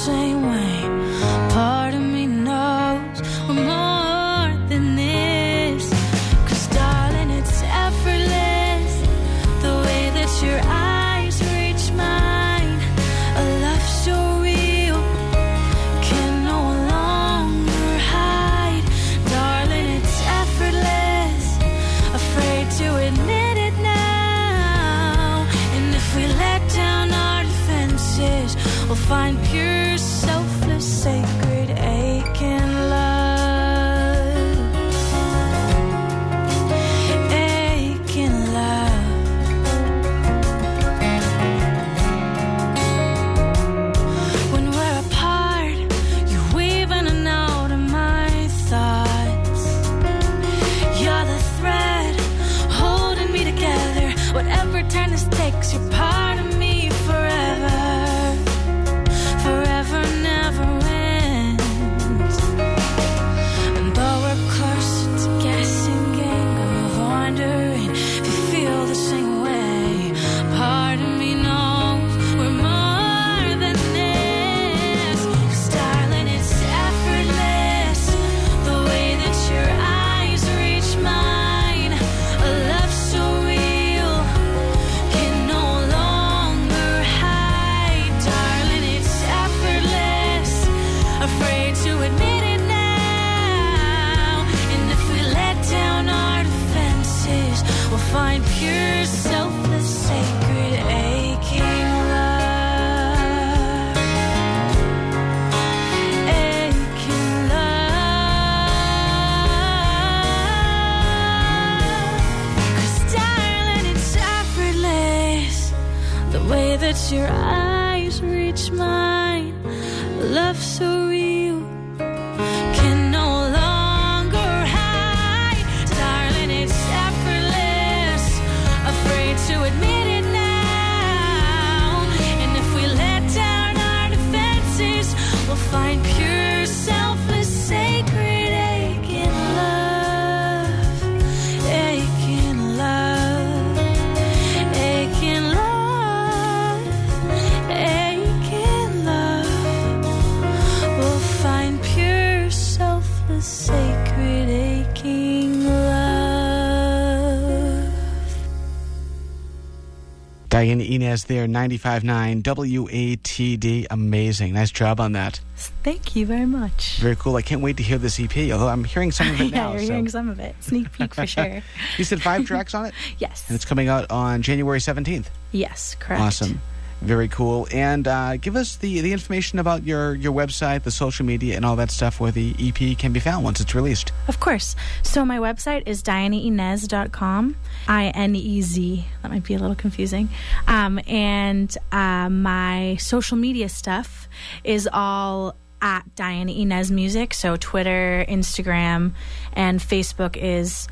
[161.23, 163.87] Inez there, 95.9 WATD.
[163.91, 164.55] Amazing.
[164.55, 165.41] Nice job on that.
[165.57, 166.99] Thank you very much.
[166.99, 167.37] Very cool.
[167.37, 169.71] I can't wait to hear this EP, although I'm hearing some of it yeah, now.
[169.73, 170.55] you're so- hearing some of it.
[170.61, 171.63] Sneak peek for sure.
[171.99, 172.95] You said five tracks on it?
[173.19, 173.45] Yes.
[173.49, 175.27] And it's coming out on January 17th.
[175.53, 176.21] Yes, correct.
[176.23, 176.61] Awesome.
[177.03, 177.67] Very cool.
[177.73, 181.65] And uh, give us the, the information about your, your website, the social media, and
[181.65, 184.13] all that stuff where the EP can be found once it's released.
[184.29, 184.77] Of course.
[185.03, 187.57] So my website is dianainez.com.
[187.89, 189.05] I N E Z.
[189.23, 190.29] That might be a little confusing.
[190.69, 194.29] Um, and uh, my social media stuff
[194.63, 197.35] is all at Diana Inez Music.
[197.35, 199.15] So Twitter, Instagram,
[199.55, 200.87] and Facebook is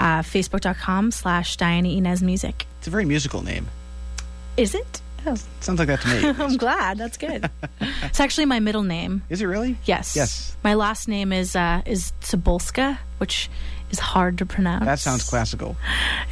[0.00, 2.66] uh, facebook.com slash Diana Inez Music.
[2.78, 3.68] It's a very musical name.
[4.56, 5.00] Is it?
[5.26, 6.28] Oh, Sounds like that to me.
[6.44, 6.98] I'm glad.
[6.98, 7.48] That's good.
[7.80, 9.22] it's actually my middle name.
[9.30, 9.78] Is it really?
[9.84, 10.14] Yes.
[10.16, 10.56] Yes.
[10.62, 13.48] My last name is uh, is Cebulska, which
[13.90, 14.84] is hard to pronounce.
[14.84, 15.76] That sounds classical.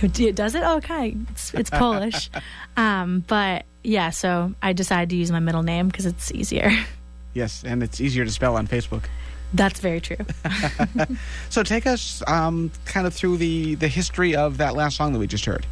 [0.03, 0.63] It does it?
[0.63, 2.31] Okay, it's, it's Polish.
[2.77, 6.71] um, but yeah, so I decided to use my middle name because it's easier.
[7.35, 9.05] Yes, and it's easier to spell on Facebook.
[9.55, 10.17] That's very true.
[11.51, 15.19] So take us um, kind of through the, the history of that last song that
[15.19, 15.67] we just heard.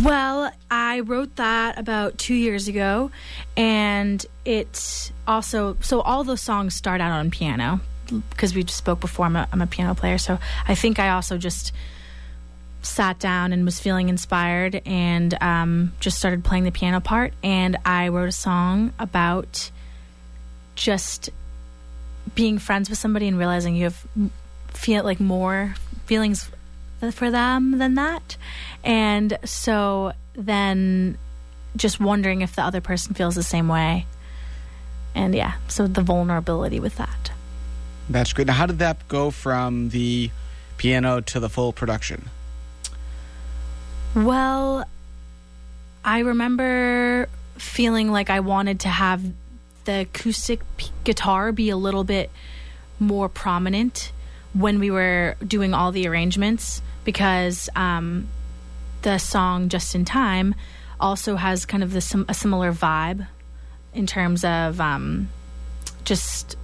[0.00, 3.10] Well, I wrote that about two years ago,
[3.56, 7.80] and it also so all those songs start out on piano
[8.30, 9.26] because we just spoke before.
[9.26, 11.72] I'm a, I'm a piano player, so I think I also just
[12.82, 17.32] sat down and was feeling inspired and um, just started playing the piano part.
[17.42, 19.70] And I wrote a song about
[20.74, 21.30] just
[22.34, 24.06] being friends with somebody and realizing you have
[24.68, 25.74] feel like more
[26.06, 26.50] feelings
[27.10, 28.36] for them than that.
[28.84, 31.18] And so then
[31.76, 34.06] just wondering if the other person feels the same way.
[35.14, 37.30] And yeah, so the vulnerability with that.
[38.08, 38.46] That's great.
[38.46, 40.30] Now, how did that go from the
[40.76, 42.28] piano to the full production?
[44.14, 44.84] Well,
[46.04, 49.22] I remember feeling like I wanted to have
[49.84, 52.30] the acoustic p- guitar be a little bit
[52.98, 54.12] more prominent
[54.52, 58.28] when we were doing all the arrangements because um,
[59.02, 60.54] the song "Just in Time"
[61.00, 63.26] also has kind of the a similar vibe
[63.94, 65.28] in terms of um,
[66.04, 66.56] just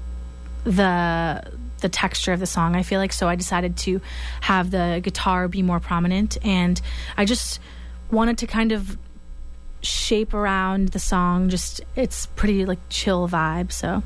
[0.65, 1.43] the
[1.81, 3.13] the texture of the song i feel like.
[3.13, 4.01] So i decided to
[4.41, 6.37] have the guitar be more prominent.
[6.45, 6.81] And
[7.17, 7.61] i just
[8.11, 8.99] wanted to kind of
[9.83, 11.49] shape around the song.
[11.49, 14.03] Just it's pretty like chill vibe so.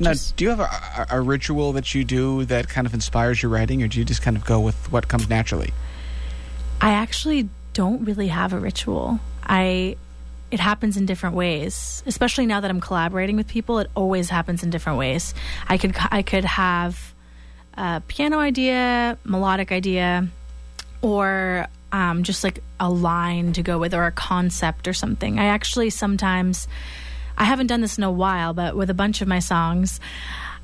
[0.00, 3.42] Now, do you have a, a, a ritual that you do that kind of inspires
[3.42, 5.72] your writing, or do you just kind of go with what comes naturally?
[6.80, 7.48] I actually
[7.78, 9.20] don't really have a ritual.
[9.44, 9.96] I
[10.50, 12.02] it happens in different ways.
[12.06, 15.32] Especially now that I'm collaborating with people, it always happens in different ways.
[15.68, 17.14] I could I could have
[17.74, 20.26] a piano idea, melodic idea,
[21.02, 25.38] or um, just like a line to go with, or a concept or something.
[25.38, 26.66] I actually sometimes
[27.36, 30.00] I haven't done this in a while, but with a bunch of my songs,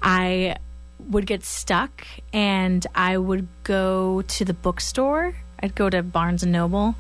[0.03, 0.57] I
[0.99, 5.37] would get stuck and I would go to the bookstore.
[5.61, 6.95] I'd go to Barnes and Noble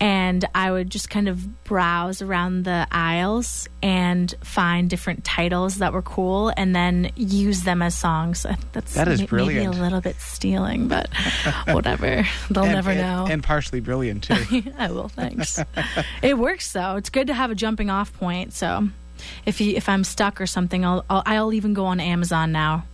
[0.00, 5.92] and I would just kind of browse around the aisles and find different titles that
[5.92, 8.44] were cool and then use them as songs.
[8.72, 9.70] That's That is may- brilliant.
[9.70, 11.08] maybe a little bit stealing, but
[11.68, 12.26] whatever.
[12.50, 13.26] They'll and, never and- know.
[13.32, 14.62] And partially brilliant, too.
[14.78, 15.08] I will.
[15.08, 15.60] Thanks.
[16.22, 16.96] it works though.
[16.96, 18.52] It's good to have a jumping off point.
[18.52, 18.88] So
[19.46, 22.84] if you if I'm stuck or something, I'll I'll, I'll even go on Amazon now,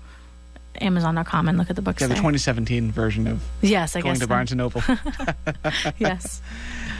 [0.80, 2.22] Amazon.com, and look at the books yeah, the there.
[2.22, 4.20] 2017 version of yes, I going guess.
[4.20, 4.28] to so.
[4.28, 4.82] Barnes and Noble.
[5.98, 6.40] yes.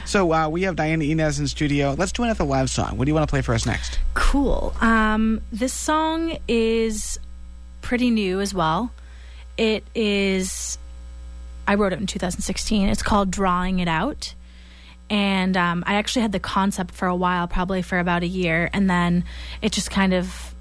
[0.05, 1.95] so uh, we have Diana Inez in studio.
[1.97, 2.97] Let's do another live song.
[2.97, 3.99] What do you want to play for us next?
[4.13, 4.73] Cool.
[4.81, 7.19] Um, this song is
[7.81, 8.91] pretty new as well.
[9.57, 10.77] It is.
[11.67, 12.89] I wrote it in 2016.
[12.89, 14.35] It's called "Drawing It Out."
[15.11, 18.69] and um, I actually had the concept for a while, probably for about a year,
[18.71, 19.25] and then
[19.61, 20.55] it just kind of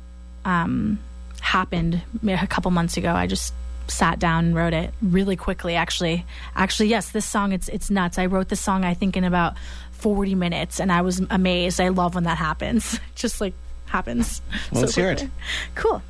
[0.44, 0.98] um,
[1.40, 3.12] happened a couple months ago.
[3.12, 3.54] I just
[3.88, 5.74] sat down and wrote it really quickly.
[5.74, 6.24] Actually,
[6.54, 8.18] actually, yes, this song it's it's nuts.
[8.18, 9.54] I wrote this song I think in about
[9.92, 11.80] 40 minutes, and I was amazed.
[11.80, 12.98] I love when that happens.
[13.14, 13.54] Just like
[13.86, 14.40] happens.
[14.50, 15.28] Well, so let's hear it.
[15.74, 16.02] Cool.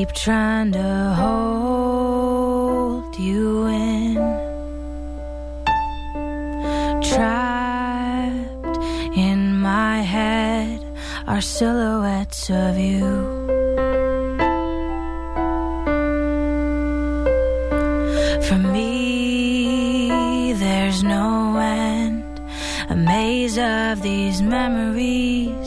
[0.00, 4.14] Keep trying to hold you in.
[7.10, 8.78] Trapped
[9.26, 9.40] in
[9.70, 10.80] my head
[11.26, 13.08] are silhouettes of you.
[18.46, 22.40] For me, there's no end.
[22.88, 25.59] A maze of these memories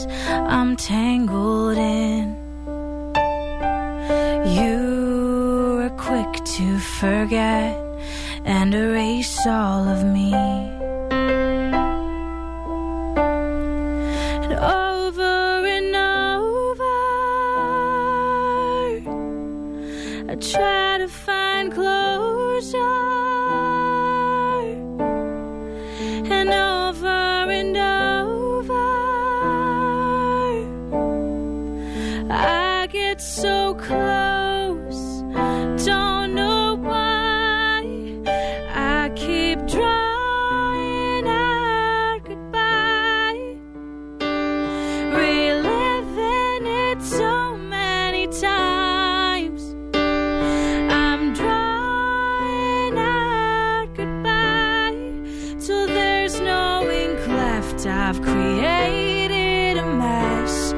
[57.85, 60.71] I've created a mess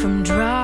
[0.00, 0.55] from drawing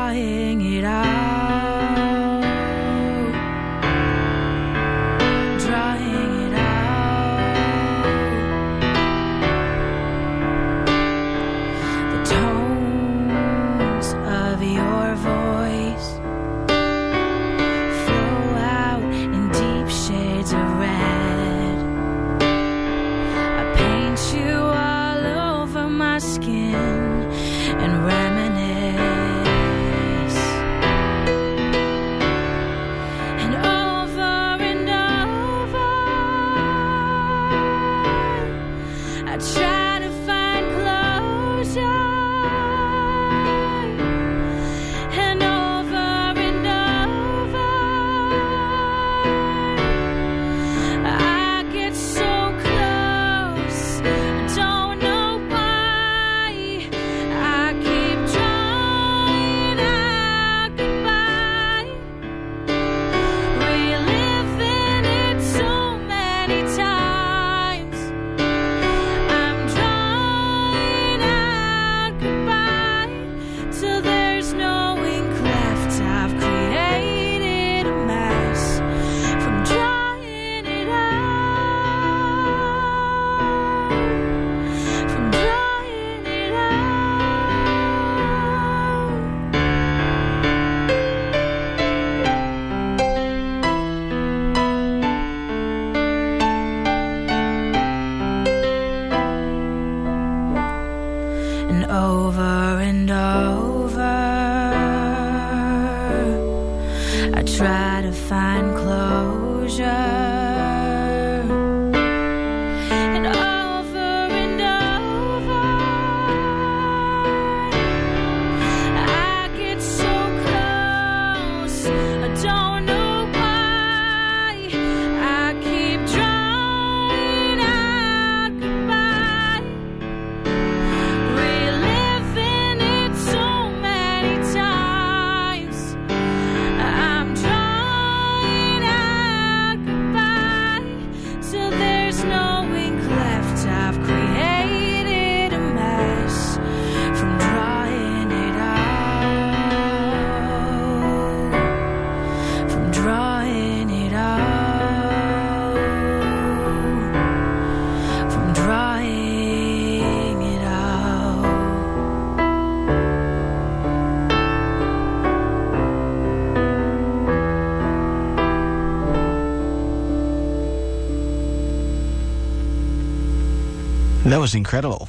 [174.43, 175.09] was incredible.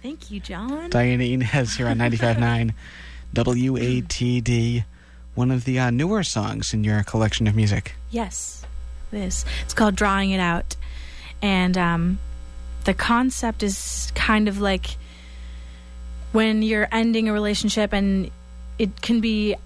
[0.00, 0.88] Thank you, John.
[0.88, 2.72] Diana Inez here on 95.9
[3.34, 4.84] WATD.
[5.34, 7.96] One of the uh, newer songs in your collection of music.
[8.10, 8.64] Yes,
[9.10, 9.44] this.
[9.64, 10.76] It's called Drawing It Out.
[11.42, 12.20] And um,
[12.84, 14.98] the concept is kind of like
[16.30, 18.30] when you're ending a relationship and
[18.78, 19.56] it can be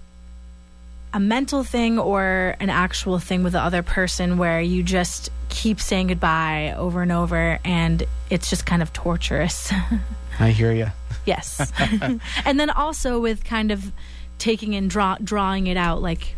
[1.13, 5.79] a mental thing or an actual thing with the other person where you just keep
[5.79, 9.71] saying goodbye over and over and it's just kind of torturous.
[10.39, 10.87] I hear you.
[11.25, 11.71] yes.
[12.45, 13.91] and then also with kind of
[14.37, 16.35] taking and draw, drawing it out like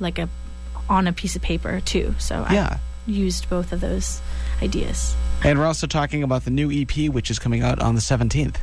[0.00, 0.28] like a
[0.88, 2.14] on a piece of paper too.
[2.18, 2.78] So Yeah.
[3.06, 4.20] I used both of those
[4.62, 5.14] ideas.
[5.42, 8.56] And we're also talking about the new EP, which is coming out on the 17th.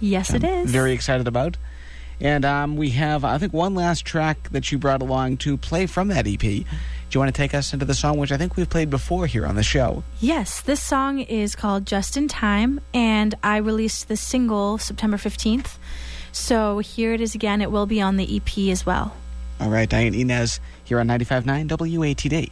[0.00, 0.70] Yes, it is.
[0.70, 1.56] Very excited about.
[2.20, 5.86] And um, we have, I think, one last track that you brought along to play
[5.86, 6.64] from that EP.
[7.10, 9.26] Do you want to take us into the song, which I think we've played before
[9.26, 10.04] here on the show?
[10.20, 15.78] Yes, this song is called Just in Time, and I released the single September 15th.
[16.32, 17.62] So here it is again.
[17.62, 19.16] It will be on the EP as well.
[19.58, 22.50] All right, Diana Inez here on 95.9 WATD.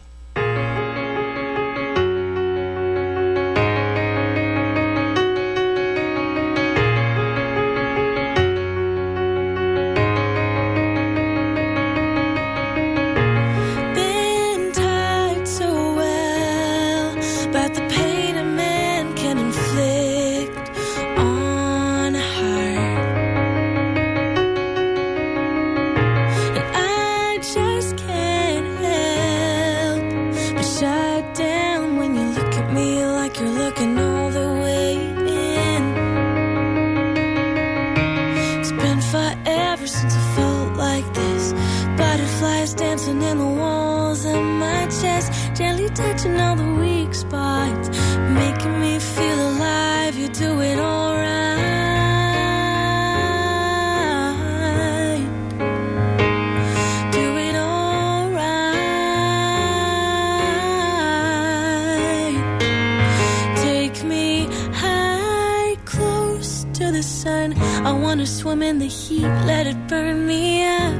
[66.86, 67.54] To the sun.
[67.84, 70.94] I wanna swim in the heat, let it burn me up.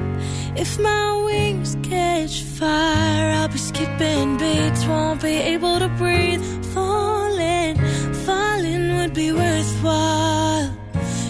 [0.57, 6.43] If my wings catch fire, I'll be skipping beats, won't be able to breathe.
[6.75, 7.77] Falling,
[8.27, 10.71] falling would be worthwhile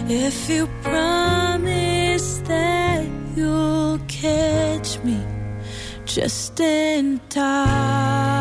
[0.08, 3.04] if you promise that
[3.36, 5.18] you'll catch me
[6.04, 8.35] just in time.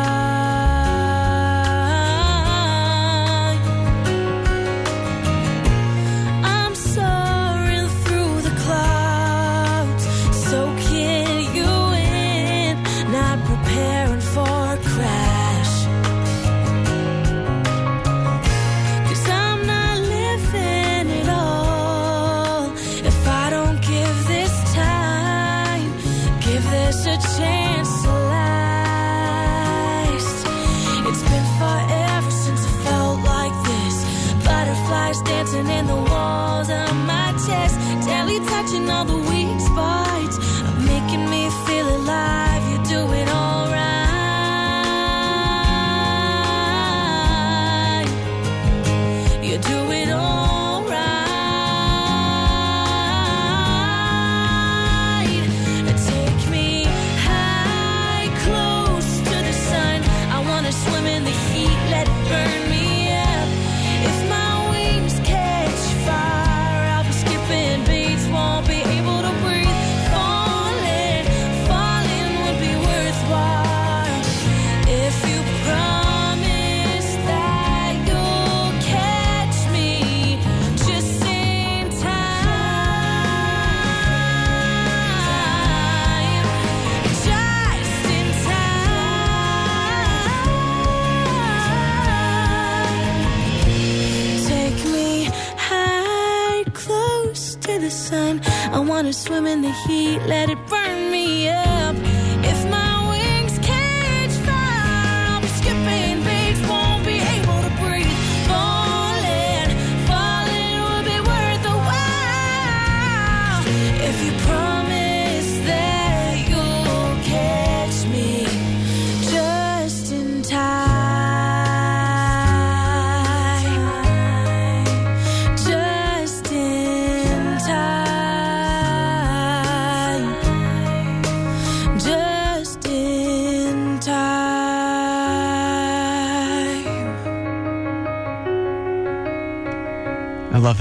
[99.26, 100.75] Swim in the heat, let it burn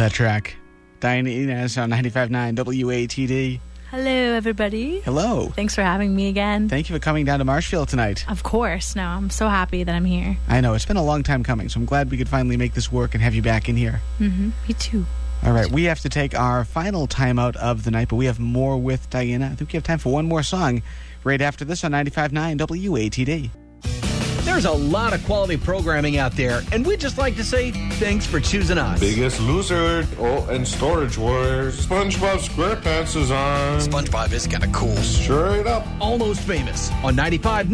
[0.06, 0.56] that track.
[1.00, 3.60] Diana Inez on 95.9 WATD.
[3.90, 5.00] Hello, everybody.
[5.00, 5.48] Hello.
[5.56, 6.70] Thanks for having me again.
[6.70, 8.24] Thank you for coming down to Marshfield tonight.
[8.30, 8.96] Of course.
[8.96, 10.38] No, I'm so happy that I'm here.
[10.48, 12.76] I know it's been a long time coming, so I'm glad we could finally make
[12.76, 14.00] this work and have you back in here.
[14.20, 15.08] hmm Me too.
[15.44, 18.40] All right, we have to take our final timeout of the night, but we have
[18.40, 19.48] more with Diana.
[19.52, 20.84] I think we have time for one more song
[21.24, 23.50] right after this on 95.9 WATD.
[24.56, 28.26] There's a lot of quality programming out there, and we'd just like to say thanks
[28.26, 29.02] for choosing us.
[29.02, 30.08] Biggest Loser.
[30.18, 31.86] Oh, and Storage Wars.
[31.86, 33.82] SpongeBob SquarePants is on.
[33.82, 34.96] SpongeBob is kind of cool.
[34.96, 35.86] Straight up.
[36.00, 37.68] Almost Famous on 95.9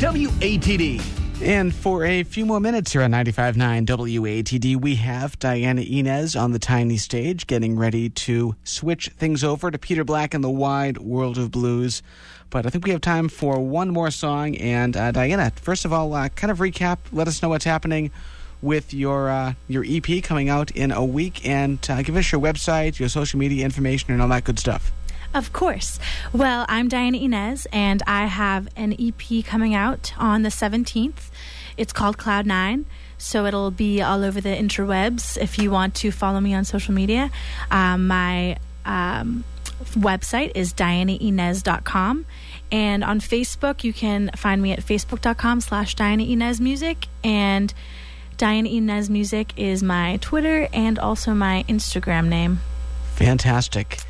[0.00, 1.23] WATD.
[1.42, 6.52] And for a few more minutes here on 95.9 WATD, we have Diana Inez on
[6.52, 10.98] the tiny stage getting ready to switch things over to Peter Black and the Wide
[10.98, 12.02] World of Blues.
[12.50, 14.56] But I think we have time for one more song.
[14.56, 18.10] And uh, Diana, first of all, uh, kind of recap, let us know what's happening
[18.62, 22.40] with your uh, your EP coming out in a week, and uh, give us your
[22.40, 24.92] website, your social media information, and all that good stuff.
[25.34, 25.98] Of course.
[26.32, 31.30] Well, I'm Diana Inez, and I have an EP coming out on the 17th.
[31.76, 32.86] It's called Cloud Nine.
[33.18, 36.94] So it'll be all over the interwebs if you want to follow me on social
[36.94, 37.30] media.
[37.70, 39.42] Um, my um,
[39.94, 42.26] website is dianainez.com.
[42.70, 47.06] And on Facebook, you can find me at facebook.com slash Diana Inez Music.
[47.24, 47.74] And
[48.36, 52.60] Diana Inez Music is my Twitter and also my Instagram name.
[53.14, 54.00] Fantastic.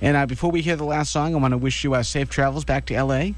[0.00, 2.30] And uh, before we hear the last song, I want to wish you uh, safe
[2.30, 3.30] travels back to LA.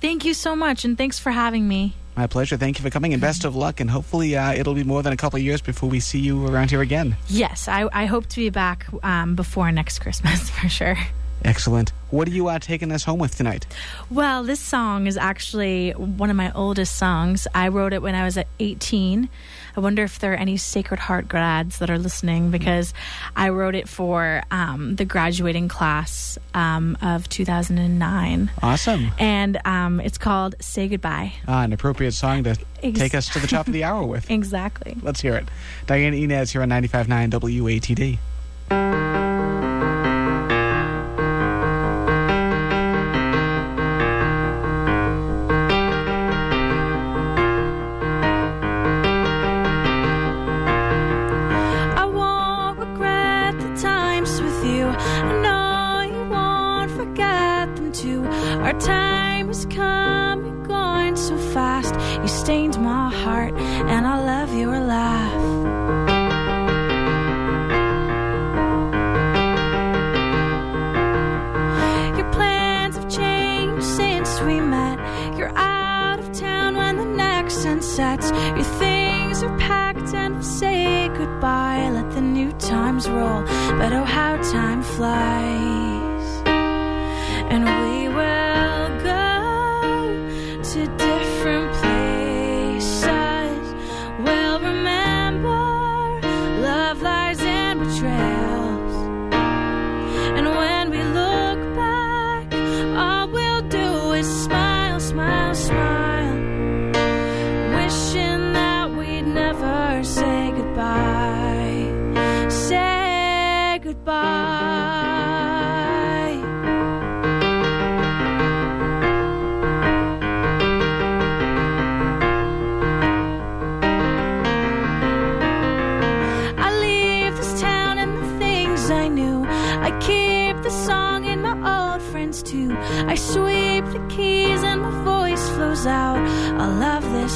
[0.00, 1.94] Thank you so much, and thanks for having me.
[2.16, 2.56] My pleasure.
[2.56, 3.80] Thank you for coming, and best of luck.
[3.80, 6.46] And hopefully, uh, it'll be more than a couple of years before we see you
[6.46, 7.16] around here again.
[7.28, 10.96] Yes, I, I hope to be back um, before next Christmas for sure.
[11.44, 11.92] Excellent.
[12.10, 13.66] What are you uh, taking us home with tonight?
[14.10, 17.46] Well, this song is actually one of my oldest songs.
[17.54, 19.28] I wrote it when I was at 18.
[19.76, 22.94] I wonder if there are any Sacred Heart grads that are listening because
[23.36, 28.50] I wrote it for um, the graduating class um, of 2009.
[28.62, 29.10] Awesome.
[29.18, 31.32] And um, it's called Say Goodbye.
[31.46, 34.28] Ah, an appropriate song to Ex- take us to the top of the hour with.
[34.38, 34.96] Exactly.
[35.02, 35.48] Let's hear it.
[35.86, 37.30] Diana Inez here on 95.9
[38.70, 39.27] WATD.
[62.48, 63.52] Stained my heart,
[63.92, 65.42] and I love your laugh.
[72.16, 74.96] Your plans have changed since we met.
[75.36, 78.30] You're out of town when the next sun sets.
[78.30, 81.90] Your things are packed and we'll say goodbye.
[81.92, 83.42] Let the new times roll,
[83.78, 85.27] but oh, how time flies.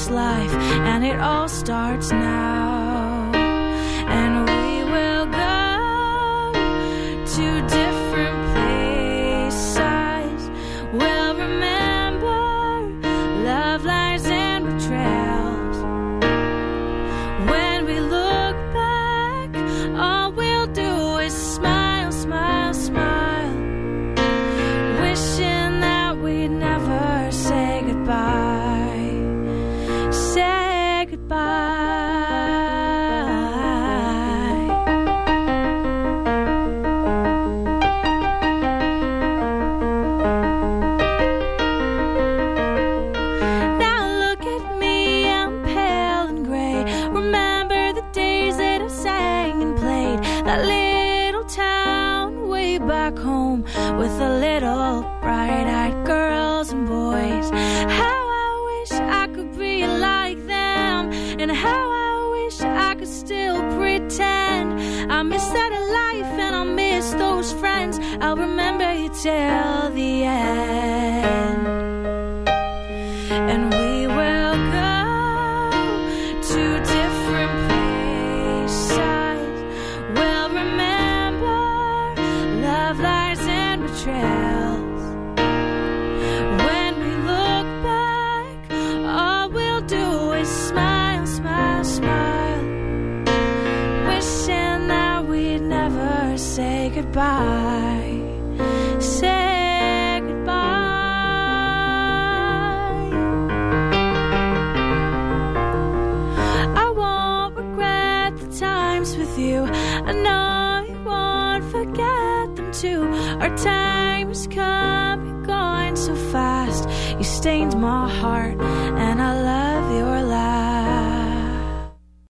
[0.09, 2.52] Life and it all starts now.